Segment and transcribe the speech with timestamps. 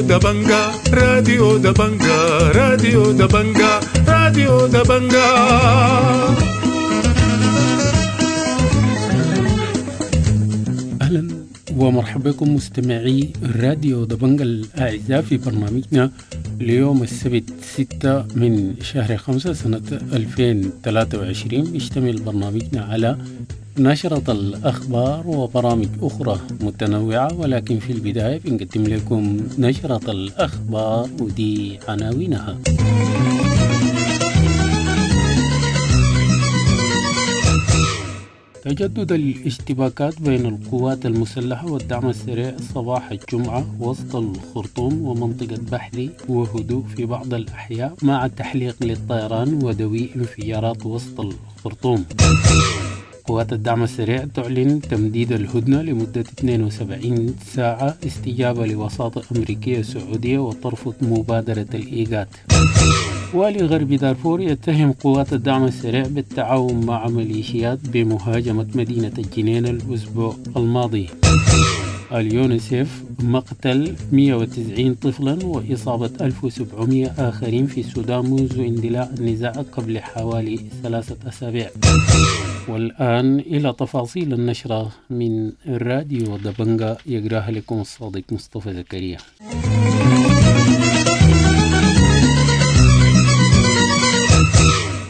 [0.00, 2.18] دبنجا راديو دبنجا
[2.56, 5.28] راديو دبنجا راديو دبنجا
[11.02, 11.28] أهلا
[11.76, 16.10] ومرحبا بكم مستمعي راديو دبنجا الاعزاء في برنامجنا
[16.60, 23.18] ليوم السبت 6 من شهر 5 سنة 2023 يشتمل برنامجنا على
[23.78, 32.58] نشرة الأخبار وبرامج أخرى متنوعة ولكن في البداية بنقدم لكم نشرة الأخبار ودي عناوينها.
[38.64, 47.06] تجدد الاشتباكات بين القوات المسلحة والدعم السريع صباح الجمعة وسط الخرطوم ومنطقة بحري وهدوء في
[47.06, 52.04] بعض الأحياء مع تحليق للطيران ودوي انفجارات وسط الخرطوم.
[53.26, 61.66] قوات الدعم السريع تعلن تمديد الهدنة لمدة 72 ساعة استجابة لوساطة أمريكية سعودية وترفض مبادرة
[61.74, 62.26] الإيجاد.
[63.34, 71.08] والي غرب دارفور يتهم قوات الدعم السريع بالتعاون مع ميليشيات بمهاجمة مدينة الجنين الأسبوع الماضي.
[72.12, 81.16] اليونيسيف مقتل 190 طفلا وإصابة 1700 آخرين في السودان منذ اندلاع النزاع قبل حوالي ثلاثة
[81.28, 81.70] أسابيع.
[82.68, 89.18] والآن إلى تفاصيل النشرة من الراديو دبنجا يقراها لكم الصادق مصطفى زكريا.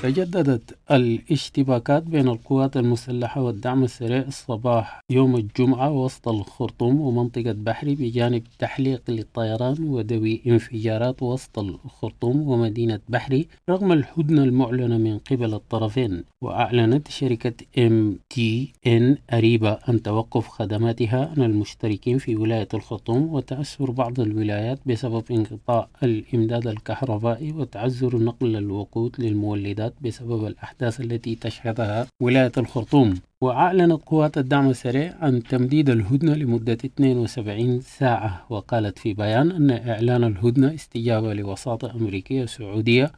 [0.02, 8.42] تجددت الاشتباكات بين القوات المسلحة والدعم السريع الصباح يوم الجمعة وسط الخرطوم ومنطقة بحري بجانب
[8.58, 16.24] تحليق للطيران ودوي انفجارات وسط الخرطوم ومدينة بحري رغم الهدنة المعلنة من قبل الطرفين.
[16.42, 24.78] وأعلنت شركة MTN أريبا عن توقف خدماتها عن المشتركين في ولاية الخرطوم وتأثر بعض الولايات
[24.86, 34.02] بسبب انقطاع الإمداد الكهربائي وتعذر نقل الوقود للمولدات بسبب الأحداث التي تشهدها ولاية الخرطوم وأعلنت
[34.06, 38.46] قوات الدعم السريع عن تمديد الهدنة لمدة 72 ساعة.
[38.50, 43.12] وقالت في بيان أن إعلان الهدنة استجابة لوساطة أمريكية سعودية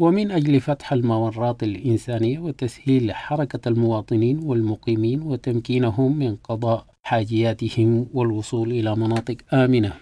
[0.00, 8.96] ومن أجل فتح الممرات الإنسانية وتسهيل حركة المواطنين والمقيمين وتمكينهم من قضاء حاجياتهم والوصول إلى
[8.96, 9.92] مناطق آمنة.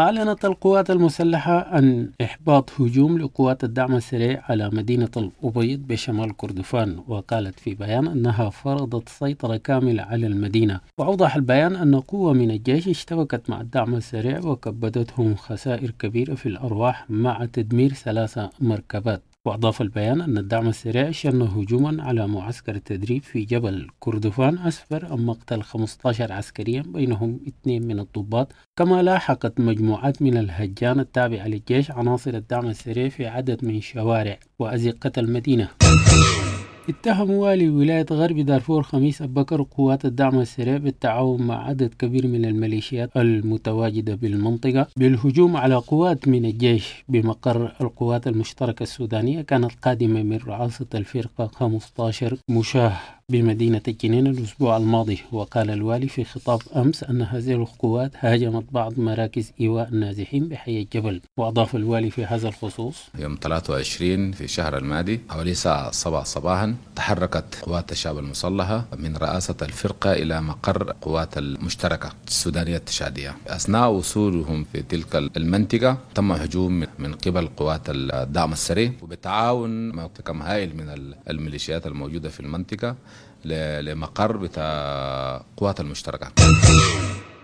[0.00, 7.60] أعلنت القوات المسلحة عن إحباط هجوم لقوات الدعم السريع على مدينة الأبيض بشمال كردفان وقالت
[7.60, 10.80] في بيان أنها فرضت سيطرة كاملة على المدينة.
[10.98, 17.10] وأوضح البيان أن قوة من الجيش اشتبكت مع الدعم السريع وكبدتهم خسائر كبيرة في الأرواح
[17.10, 19.22] مع تدمير ثلاثة مركبات.
[19.46, 25.18] وأضاف البيان أن الدعم السريع شن هجوما على معسكر التدريب في جبل كردفان أسفر عن
[25.26, 28.52] مقتل 15 عسكريا بينهم اثنين من الضباط.
[28.78, 35.12] كما لاحقت مجموعات من الهجان التابعة للجيش عناصر الدعم السريع في عدد من شوارع وأزقة
[35.18, 35.68] المدينة.
[36.90, 42.44] اتهم والي ولاية غرب دارفور خميس بكر قوات الدعم السريع بالتعاون مع عدد كبير من
[42.44, 50.36] الميليشيات المتواجدة بالمنطقة بالهجوم على قوات من الجيش بمقر القوات المشتركة السودانية كانت قادمة من
[50.36, 52.92] رئاسة الفرقة 15 مشاه.
[53.30, 59.52] بمدينة الجنين الأسبوع الماضي وقال الوالي في خطاب أمس أن هذه القوات هاجمت بعض مراكز
[59.60, 61.20] إيواء النازحين بحي الجبل.
[61.36, 67.44] وأضاف الوالي في هذا الخصوص يوم 23 في الشهر الماضي حوالي الساعة 7 صباحا تحركت
[67.62, 73.36] قوات الشعب المسلحة من رئاسة الفرقة إلى مقر قوات المشتركة السودانية التشادية.
[73.46, 78.92] أثناء وصولهم في تلك المنطقة تم هجوم من قبل قوات الدعم السريع.
[79.02, 82.96] وبالتعاون مع كم هائل من الميليشيات الموجودة في المنطقة
[83.44, 86.32] لمقر بتاع قوات المشتركة.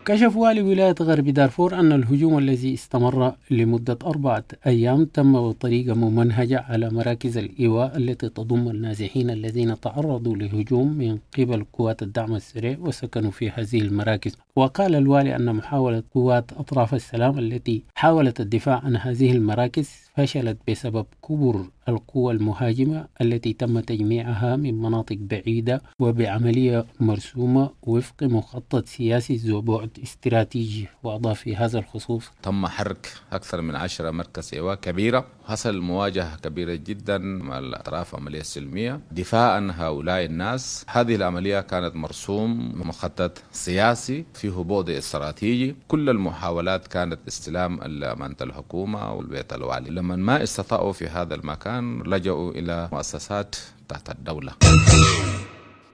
[0.07, 6.61] كشف والي ولاية غرب دارفور أن الهجوم الذي استمر لمدة أربعة أيام تم بطريقة ممنهجة
[6.69, 13.31] على مراكز الإيواء التي تضم النازحين الذين تعرضوا لهجوم من قبل قوات الدعم السريع وسكنوا
[13.31, 14.37] في هذه المراكز.
[14.57, 21.07] وقال الوالي أن محاولة قوات أطراف السلام التي حاولت الدفاع عن هذه المراكز فشلت بسبب
[21.29, 29.61] كبر القوى المهاجمة التي تم تجميعها من مناطق بعيدة وبعملية مرسومة وفق مخطط سياسي ذو
[29.61, 30.89] بعد استراتيجي.
[31.03, 35.27] وأضاف في هذا الخصوص تم حرك أكثر من عشرة مركز إيواء كبيرة.
[35.45, 39.01] حصل مواجهة كبيرة جدا مع الأطراف العملية السلمية.
[39.13, 45.77] دفاعا هؤلاء الناس هذه العملية كانت مرسوم مخطط سياسي فيه بعد استراتيجي.
[45.89, 49.91] كل المحاولات كانت استلام أمانة الحكومة والبيت الوالي.
[50.07, 53.57] لما ما استطاعوا في هذا المكان لجأوا إلى مؤسسات
[53.89, 54.53] تحت الدولة.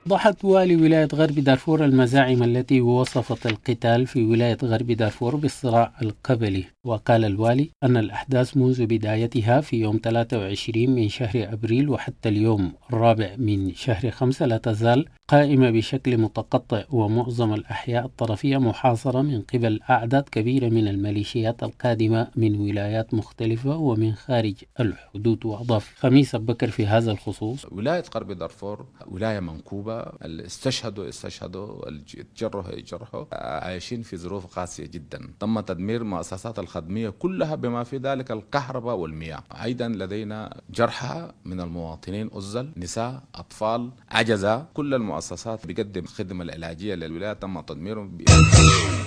[0.08, 6.64] ضحت والي ولاية غرب دارفور المزاعم التي وصفت القتال في ولاية غرب دارفور بالصراع القبلي.
[6.84, 13.34] وقال الوالي أن الأحداث منذ بدايتها في يوم 23 من شهر أبريل وحتى اليوم الرابع
[13.38, 20.22] من شهر 5 لا تزال قائمة بشكل متقطع ومعظم الأحياء الطرفية محاصرة من قبل أعداد
[20.22, 25.94] كبيرة من الميليشيات القادمة من ولايات مختلفة ومن خارج الحدود وأضاف.
[25.96, 27.66] خميس بكر في هذا الخصوص.
[27.72, 29.91] ولاية غرب دارفور ولاية منكوبة
[30.24, 31.90] اللي استشهدوا استشهدوا
[32.36, 35.30] جرحوا جرحوا عايشين في ظروف قاسية جدا.
[35.40, 39.42] تم تدمير المؤسسات الخدمية كلها بما في ذلك الكهرباء والمياه.
[39.62, 44.66] أيضا لدينا جرحى من المواطنين أزل نساء أطفال عجزة.
[44.74, 48.18] كل المؤسسات بقدم خدمة العلاجية للولاية تم تدميرهم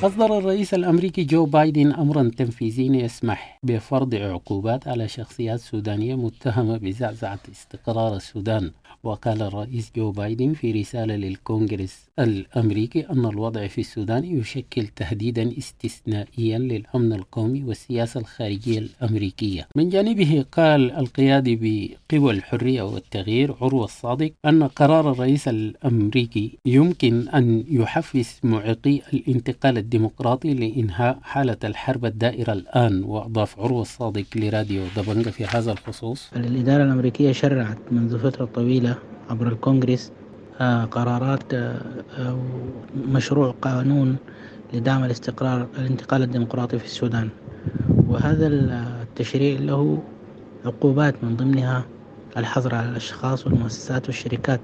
[0.03, 7.39] أصدر الرئيس الأمريكي جو بايدن أمرا تنفيذيا يسمح بفرض عقوبات على شخصيات سودانية متهمة بزعزعة
[7.51, 8.71] استقرار السودان.
[9.05, 16.59] وقال الرئيس جو بايدن في رسالة للكونغرس الأمريكي أن الوضع في السودان يشكل تهديدا استثنائيا
[16.59, 19.67] للأمن القومي والسياسة الخارجية الأمريكية.
[19.75, 27.63] من جانبه قال القيادي بقوى الحرية والتغيير عروة الصادق أن قرار الرئيس الأمريكي يمكن أن
[27.69, 33.03] يحفز معيقي الانتقال الديمقراطي لإنهاء حالة الحرب الدائرة الآن.
[33.03, 38.94] وأضاف عروة الصادق لراديو دبنجة في هذا الخصوص الإدارة الأمريكية شرعت منذ فترة طويلة
[39.29, 40.11] عبر الكونغرس
[40.61, 44.19] آه، قرارات آه، أو مشروع قانون
[44.73, 47.31] لدعم الاستقرار الانتقال الديمقراطي في السودان.
[48.07, 50.07] وهذا التشريع له
[50.65, 51.91] عقوبات من ضمنها
[52.37, 54.61] الحظر على الأشخاص والمؤسسات والشركات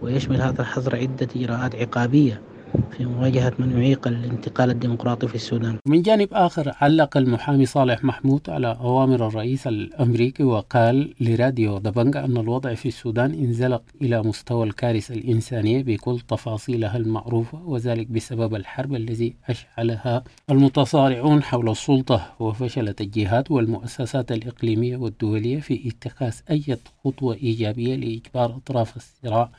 [0.00, 2.49] ويشمل هذا الحظر عدة إجراءات عقابية.
[2.96, 5.78] في مواجهة من يعيق الانتقال الديمقراطي في السودان.
[5.86, 12.36] من جانب آخر علق المحامي صالح محمود على أوامر الرئيس الأمريكي وقال لراديو دبنجا أن
[12.36, 19.34] الوضع في السودان انزلق إلى مستوى الكارثة الإنسانية بكل تفاصيلها المعروفة وذلك بسبب الحرب الذي
[19.48, 28.56] أشعلها المتصارعون حول السلطة وفشلت الجهات والمؤسسات الإقليمية والدولية في اتخاذ أي خطوة إيجابية لإجبار
[28.56, 29.50] أطراف الصراع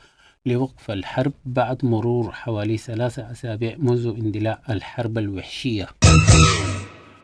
[0.46, 5.88] لوقف الحرب بعد مرور حوالي ثلاثة أسابيع منذ اندلاع الحرب الوحشية.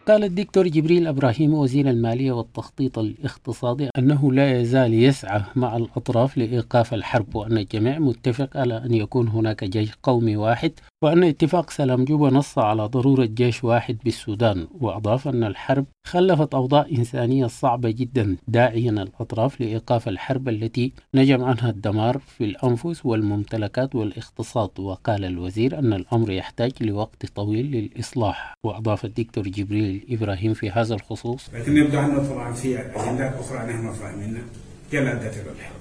[0.07, 6.93] قال الدكتور جبريل إبراهيم وزير المالية والتخطيط الاقتصادي أنه لا يزال يسعى مع الأطراف لإيقاف
[6.93, 10.71] الحرب وأن الجميع متفق على أن يكون هناك جيش قومي واحد
[11.03, 16.85] وأن اتفاق سلام جوبا نص على ضرورة جيش واحد بالسودان وأضاف أن الحرب خلفت أوضاع
[16.91, 24.79] إنسانية صعبة جدا داعيا الأطراف لإيقاف الحرب التي نجم عنها الدمار في الأنفس والممتلكات والاقتصاد.
[24.79, 28.53] وقال الوزير أن الأمر يحتاج لوقت طويل للإصلاح.
[28.63, 33.93] وأضاف الدكتور جبريل إبراهيم في هذا الخصوص لكن يبدو أن طبعا في أجندات أخرى نحن
[33.93, 34.43] فاهمينها
[34.91, 35.77] هي أدت إلى الحرب.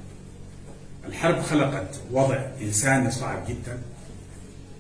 [1.08, 3.78] الحرب خلقت وضع إنساني صعب جدا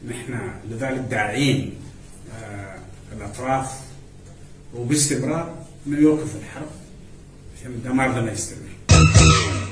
[0.08, 1.74] نحن لذلك داعين
[2.34, 2.76] آه
[3.16, 3.80] الأطراف
[4.74, 5.54] وباستمرار
[5.86, 6.66] انه يوقف الحرب
[7.60, 8.66] عشان الدمار ده ما يستمر.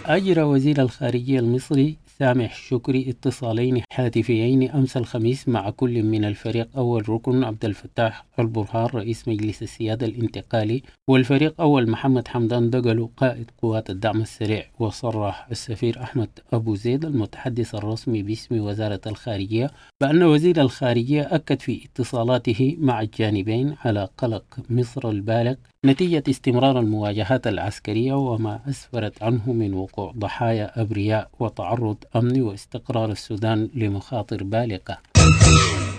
[0.07, 7.09] أجرى وزير الخارجية المصري سامح شكري اتصالين هاتفيين أمس الخميس مع كل من الفريق أول
[7.09, 13.91] ركن عبد الفتاح البرهان رئيس مجلس السيادة الانتقالي والفريق أول محمد حمدان دقلو قائد قوات
[13.91, 21.23] الدعم السريع وصرح السفير أحمد أبو زيد المتحدث الرسمي باسم وزارة الخارجية بأن وزير الخارجية
[21.23, 29.23] أكد في اتصالاته مع الجانبين على قلق مصر البالغ نتيجة استمرار المواجهات العسكرية وما أسفرت
[29.23, 34.99] عنه من وقوع ضحايا أبرياء وتعرض أمن واستقرار السودان لمخاطر بالغة.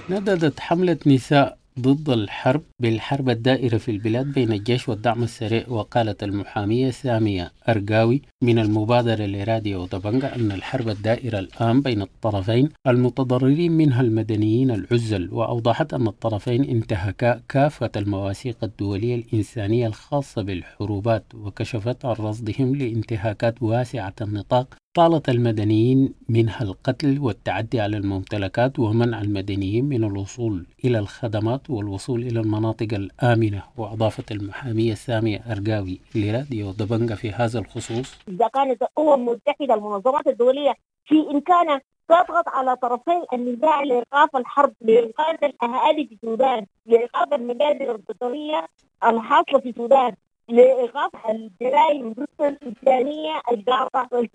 [0.10, 6.92] نددت حملة نساء ضد الحرب بالحرب الدائرة في البلاد بين الجيش والدعم السريع وقالت المحامية
[6.92, 14.72] سامية أرقاوي من المبادرة لراديو طبنجة أن الحرب الدائرة الآن بين الطرفين المتضررين منها المدنيين
[14.72, 23.64] العزل وأوضحت أن الطرفين انتهكا كافة المواثيق الدولية الإنسانية الخاصة بالحروبات وكشفت عن رصدهم لانتهاكات
[23.64, 31.70] واسعة النطاق طالت المدنيين منها القتل والتعدي على الممتلكات ومنع المدنيين من الوصول إلى الخدمات
[31.70, 38.16] والوصول إلى المناطق الآمنة وأضافت المحامية سامية أرقاوي لراديو دبنجة في هذا الخصوص.
[38.28, 40.74] إذا كانت الأمم المتحدة المنظمات الدولية
[41.06, 48.68] في إمكانها تضغط على طرفي النزاع لإيقاف الحرب لإنقاذ الأهالي في السودان لإيقاف المجازر البشرية
[49.04, 50.14] الحاصلة في السودان.
[50.50, 54.28] لإيقاف الجرائم ضد الإنسانية الجارة تحصل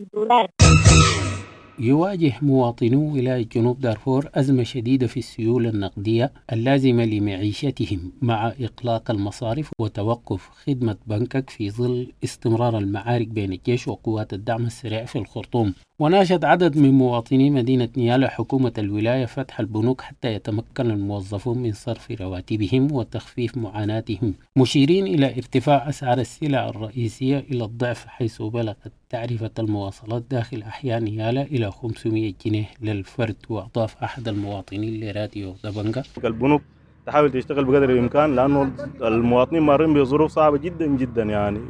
[1.79, 9.71] يواجه مواطنو ولاية جنوب دارفور أزمة شديدة في السيولة النقدية اللازمة لمعيشتهم مع إقلاق المصارف
[9.81, 15.75] وتوقف خدمة بنكك في ظل استمرار المعارك بين الجيش وقوات الدعم السريع في الخرطوم.
[16.00, 22.11] وناشد عدد من مواطني مدينة نيالا حكومة الولاية فتح البنوك حتى يتمكن الموظفون من صرف
[22.21, 24.35] رواتبهم وتخفيف معاناتهم.
[24.57, 31.42] مشيرين إلى ارتفاع أسعار السلع الرئيسية إلى الضعف حيث بلغت تعرفة المواصلات داخل أحياء نيالا
[31.42, 33.37] إلى 500 جنيه للفرد.
[33.49, 36.62] وأضاف أحد المواطنين لراديو دبنجا البنوك
[37.07, 41.61] تحاول تشتغل بقدر الإمكان لأنه المواطنين مارين بظروف صعبة جدا جدا يعني.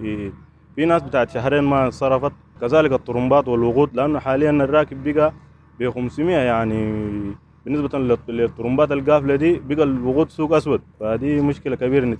[0.76, 5.32] في ناس بتاعت شهرين ما صرفت كذلك الطرمبات والوقود لأنه حاليا الراكب بقى
[5.80, 6.92] ب 500 يعني
[7.64, 7.98] بالنسبة
[8.28, 12.18] للطرمبات القافلة دي بقى الوقود سوق أسود فهذه مشكلة كبيرة.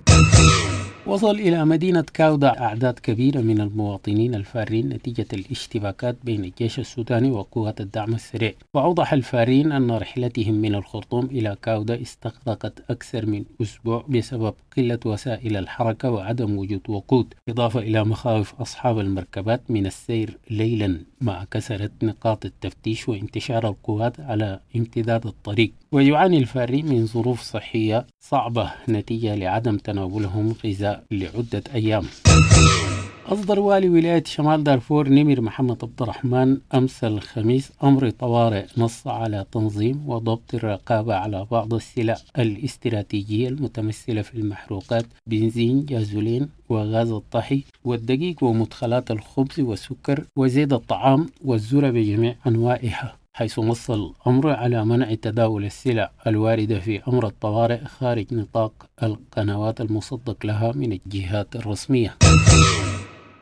[1.07, 2.59] وصل إلى مدينة كاودا.
[2.59, 8.53] أعداد كبيرة من المواطنين الفارين نتيجة الاشتباكات بين الجيش السوداني وقوات الدعم السريع.
[8.73, 15.57] وأوضح الفارين أن رحلتهم من الخرطوم إلى كاودا استغرقت أكثر من أسبوع بسبب قلة وسائل
[15.57, 17.33] الحركة وعدم وجود وقود.
[17.49, 24.59] إضافة إلى مخاوف أصحاب المركبات من السير ليلا مع كسرة نقاط التفتيش وانتشار القوات على
[24.75, 25.71] امتداد الطريق.
[25.93, 32.03] ويعاني الفارين من ظروف صحية صعبة نتيجة لعدم تناولهم غذاء لعدة أيام.
[33.25, 39.45] أصدر والي ولاية شمال دارفور نمر محمد عبد الرحمن أمس الخميس أمر طوارئ نص على
[39.51, 48.43] تنظيم وضبط الرقابة على بعض السلع الاستراتيجية المتمثلة في المحروقات بنزين جازولين وغاز الطهي والدقيق
[48.43, 53.20] ومدخلات الخبز والسكر وزيت الطعام والذرة بجميع أنواعها.
[53.33, 58.73] حيث نص الأمر على منع تداول السلع الواردة في أمر الطوارئ خارج نطاق
[59.03, 62.17] القنوات المصدق لها من الجهات الرسمية.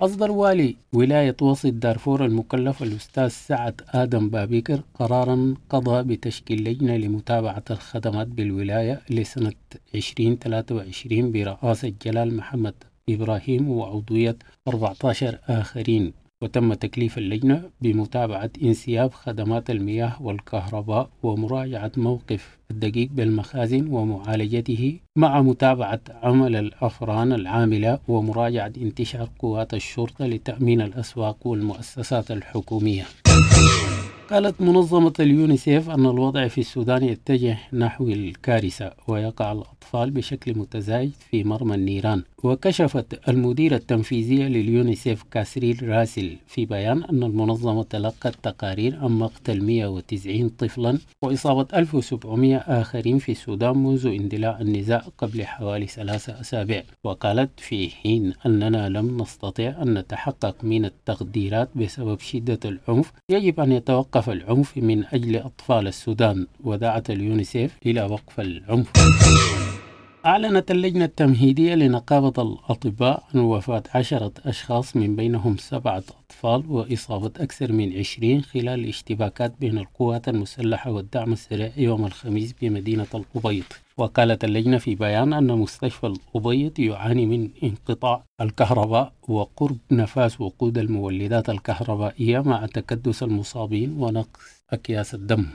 [0.01, 7.63] أصدر والي ولاية وسط دارفور المكلف الأستاذ سعد آدم بابيكر قرارا قضى بتشكيل لجنة لمتابعة
[7.71, 9.53] الخدمات بالولاية لسنة
[9.95, 12.73] 2023 برئاسة جلال محمد
[13.09, 16.13] إبراهيم وعضوية 14 آخرين.
[16.43, 25.99] وتم تكليف اللجنة بمتابعة انسياب خدمات المياه والكهرباء ومراجعة موقف الدقيق بالمخازن ومعالجته مع متابعة
[26.23, 33.05] عمل الأفران العاملة ومراجعة انتشار قوات الشرطة لتأمين الأسواق والمؤسسات الحكومية.
[34.29, 41.43] قالت منظمة اليونيسيف أن الوضع في السودان يتجه نحو الكارثة ويقع الأطفال بشكل متزايد في
[41.43, 42.23] مرمى النيران.
[42.43, 50.49] وكشفت المديرة التنفيذية لليونيسيف كاثرين راسل في بيان أن المنظمة تلقت تقارير عن مقتل 190
[50.49, 56.83] طفلا وإصابة 1700 آخرين في السودان منذ اندلاع النزاع قبل حوالي ثلاثة أسابيع.
[57.03, 63.71] وقالت في حين أننا لم نستطع أن نتحقق من التقديرات بسبب شدة العنف يجب أن
[63.71, 68.87] يتوقف العنف من أجل أطفال السودان ودعت اليونيسيف إلى وقف العنف.
[70.25, 77.71] أعلنت اللجنة التمهيدية لنقابة الأطباء عن وفاة عشرة أشخاص من بينهم سبعة أطفال وإصابة أكثر
[77.71, 83.63] من عشرين خلال اشتباكات بين القوات المسلحة والدعم السريع يوم الخميس بمدينة الأبيض
[83.99, 91.49] وقالت اللجنة في بيان أن مستشفى الأبيض يعاني من انقطاع الكهرباء وقرب نفاذ وقود المولدات
[91.49, 94.39] الكهربائية مع تكدس المصابين ونقص
[94.71, 95.45] أكياس الدم.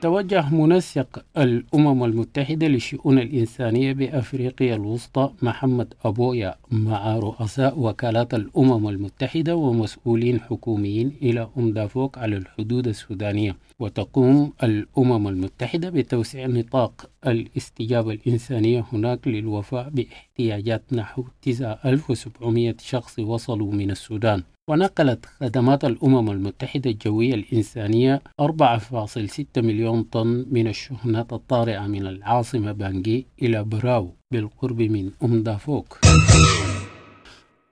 [0.00, 9.56] توجه منسق الأمم المتحدة للشؤون الإنسانية بأفريقيا الوسطى محمد أبويا مع رؤساء وكالات الأمم المتحدة
[9.56, 13.56] ومسؤولين حكوميين إلى أم دافوك على الحدود السودانية.
[13.78, 23.90] وتقوم الأمم المتحدة بتوسيع نطاق الاستجابة الإنسانية هناك للوفاء باحتياجات نحو 9700 شخص وصلوا من
[23.90, 24.42] السودان.
[24.70, 33.26] ونقلت خدمات الأمم المتحدة الجوية الإنسانية 4.6 مليون طن من الشحنات الطارئة من العاصمة بانجي
[33.42, 35.98] إلى براو بالقرب من أم دافوك.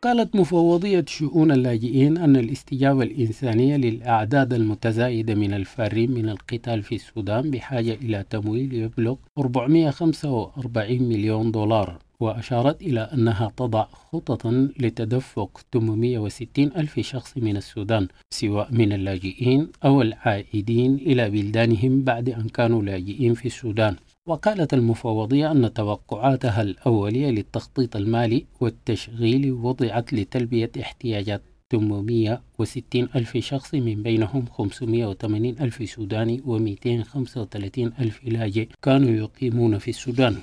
[0.02, 7.50] قالت مفوضية شؤون اللاجئين أن الاستجابة الإنسانية للأعداد المتزايدة من الفارين من القتال في السودان
[7.50, 11.98] بحاجة إلى تمويل يبلغ 445 مليون دولار.
[12.24, 20.02] وأشارت إلى أنها تضع خططا لتدفق 860 ألف شخص من السودان سواء من اللاجئين أو
[20.02, 23.96] العائدين إلى بلدانهم بعد أن كانوا لاجئين في السودان.
[24.28, 34.02] وقالت المفوضية أن توقعاتها الأولية للتخطيط المالي والتشغيل وضعت لتلبية احتياجات 860 ألف شخص من
[34.02, 40.36] بينهم 580 ألف سوداني و235 ألف لاجئ كانوا يقيمون في السودان.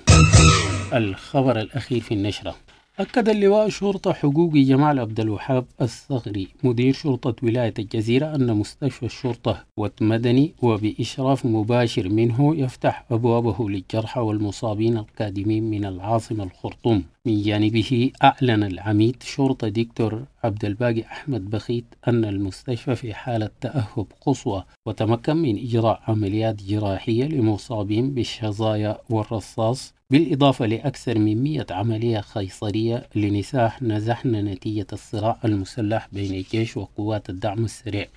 [0.93, 2.55] الخبر الأخير في النشرة.
[2.99, 9.63] أكد اللواء شرطة حقوقي جمال عبد الوهاب الصغري مدير شرطة ولاية الجزيرة أن مستشفى الشرطة
[9.77, 17.03] والمدني وبإشراف مباشر منه يفتح أبوابه للجرحى والمصابين القادمين من العاصمة الخرطوم.
[17.25, 24.07] من جانبه أعلن العميد شرطة دكتور عبد الباقي أحمد بخيت أن المستشفى في حالة تأهب
[24.21, 33.07] قصوى وتمكن من إجراء عمليات جراحية لمصابين بالشظايا والرصاص بالإضافة لأكثر من 100 عملية قيصرية
[33.15, 38.07] لنساء نزحن نتيجة الصراع المسلح بين الجيش وقوات الدعم السريع.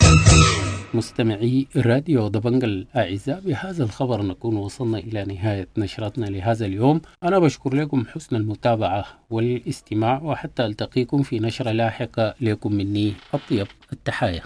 [0.94, 7.00] مستمعي راديو دبنج الأعزاء بهذا الخبر نكون وصلنا إلى نهاية نشرتنا لهذا اليوم.
[7.22, 14.42] أنا بشكر لكم حسن المتابعة والاستماع وحتى ألتقيكم في نشرة لاحقة لكم مني أطيب التحايا.